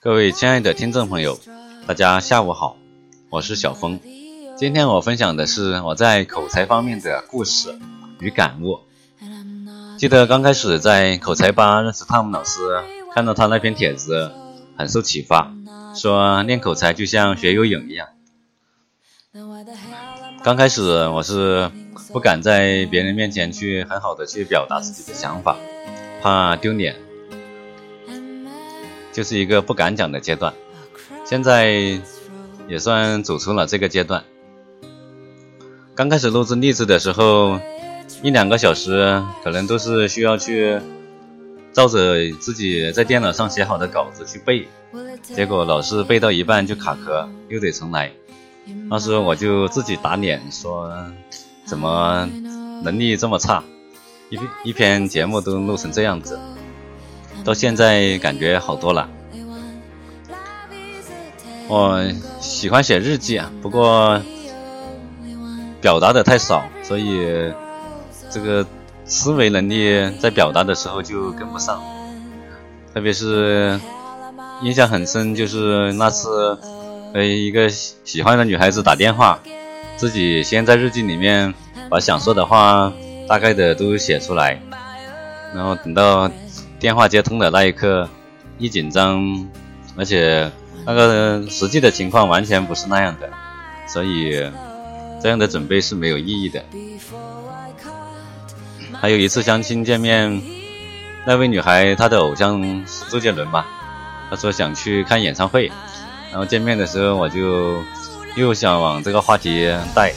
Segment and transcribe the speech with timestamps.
[0.00, 1.40] 各位亲爱的听众朋友，
[1.84, 2.76] 大家下午好，
[3.30, 3.98] 我是小峰。
[4.56, 7.76] 今天我分享的是我在口才方面的故事
[8.20, 8.78] 与感悟。
[9.98, 12.60] 记得刚开始在口才吧认识汤姆老师，
[13.12, 14.30] 看到他那篇帖子，
[14.76, 15.52] 很受启发，
[15.96, 18.06] 说练口才就像学游泳一样。
[20.44, 21.72] 刚开始我是
[22.12, 25.56] 不敢在别人面前去很好的去表达自己的想法，
[26.22, 26.94] 怕丢脸，
[29.18, 30.54] 就是一个不敢讲的阶段。
[31.24, 31.72] 现在
[32.68, 34.22] 也算走出了这个阶段。
[35.96, 37.58] 刚开始录制例子的时候，
[38.22, 40.78] 一两个小时可能都是需要去
[41.72, 44.68] 照着自己在电脑上写好的稿子去背，
[45.20, 48.12] 结果老是背到一半就卡壳，又得重来。
[48.88, 50.94] 那时候我就自己打脸说，
[51.64, 52.28] 怎么
[52.84, 53.64] 能力这么差，
[54.30, 56.38] 一一篇节目都录成这样子。
[57.48, 59.08] 到现在感觉好多了。
[61.66, 61.98] 我
[62.40, 64.20] 喜欢写日记啊，不过
[65.80, 67.50] 表达的太少，所以
[68.28, 68.66] 这个
[69.06, 71.82] 思维能力在表达的时候就跟不上。
[72.92, 73.80] 特别是
[74.60, 76.58] 印象很深，就是那次。
[77.14, 79.38] 呃，一个喜欢的女孩子打电话，
[79.96, 81.54] 自己先在日记里面
[81.88, 82.92] 把想说的话
[83.26, 84.60] 大概的都写出来，
[85.54, 86.30] 然后等到
[86.78, 88.08] 电话接通的那一刻，
[88.58, 89.48] 一紧张，
[89.96, 90.50] 而且
[90.86, 93.28] 那个实际的情况完全不是那样的，
[93.88, 94.48] 所以
[95.20, 96.62] 这样的准备是没有意义的。
[99.00, 100.40] 还有一次相亲见面，
[101.26, 103.66] 那位女孩她的偶像是周杰伦吧，
[104.30, 105.70] 她说想去看演唱会。
[106.30, 107.82] 然后见面的时候，我就
[108.36, 110.12] 又想往这个话题带，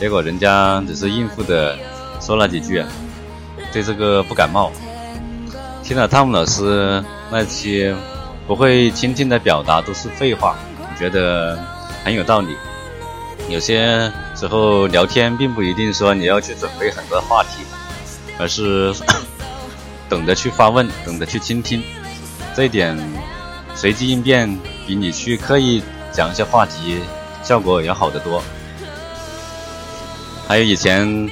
[0.00, 1.78] 结果人家只是应付的
[2.20, 2.84] 说了几句，
[3.72, 4.72] 对这个不感冒。
[5.92, 7.94] 听了汤姆老师那期
[8.46, 10.54] 不会倾听的表达都是废话，
[10.98, 11.62] 觉得
[12.02, 12.56] 很有道理。
[13.50, 17.62] 有些时候聊天并不一定说你要去准备很多话题，
[18.38, 18.90] 而是
[20.08, 21.82] 懂得去发问，懂得去倾听，
[22.56, 22.98] 这一点。
[23.74, 24.48] 随机应变
[24.86, 27.00] 比你去刻意讲一些话题
[27.42, 28.42] 效果要好得多。
[30.48, 31.28] 还有以前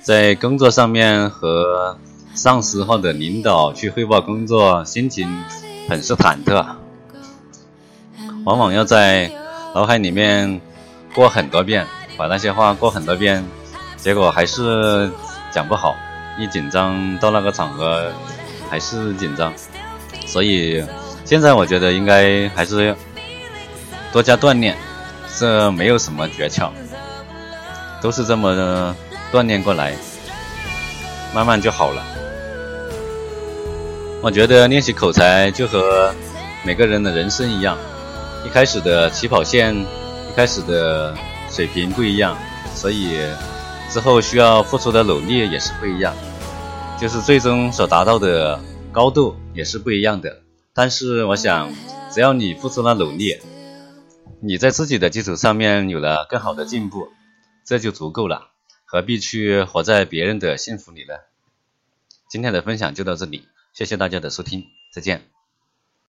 [0.00, 1.98] 在工作上面和
[2.34, 5.28] 上司或者领导去汇报工作，心情
[5.88, 6.64] 很是忐忑，
[8.44, 9.30] 往往要在
[9.74, 10.60] 脑海里面
[11.14, 11.86] 过很多遍，
[12.16, 13.44] 把那些话过很多遍，
[13.96, 15.10] 结果还是
[15.50, 15.94] 讲不好。
[16.38, 18.10] 一紧张到那个场合
[18.70, 19.52] 还是紧张，
[20.26, 20.84] 所以。
[21.22, 22.96] 现在我觉得应该还是
[24.10, 24.76] 多加锻炼，
[25.38, 26.70] 这没有什么诀窍，
[28.02, 28.96] 都是这么
[29.30, 29.94] 锻炼过来，
[31.32, 32.02] 慢慢就好了。
[34.22, 36.14] 我觉得练习口才就和
[36.62, 37.78] 每个人的人生一样，
[38.44, 41.16] 一开始的起跑线，一开始的
[41.50, 42.36] 水平不一样，
[42.74, 43.18] 所以
[43.90, 46.14] 之后需要付出的努力也是不一样，
[47.00, 48.60] 就是最终所达到的
[48.92, 50.42] 高度也是不一样的。
[50.74, 51.72] 但是我想，
[52.12, 53.38] 只要你付出了努力，
[54.42, 57.08] 你在自己的基础上面有了更好的进步，
[57.64, 58.50] 这就足够了，
[58.84, 61.14] 何必去活在别人的幸福里呢？
[62.28, 65.39] 今天的分享就到这里，谢谢大家的收听，再见。